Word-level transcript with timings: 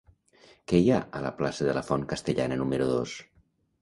Què 0.71 0.77
hi 0.79 0.87
ha 0.95 1.01
a 1.19 1.21
la 1.25 1.33
plaça 1.41 1.67
de 1.67 1.75
la 1.79 1.85
Font 1.91 2.07
Castellana 2.15 2.59
número 2.63 2.89
dos? 2.97 3.19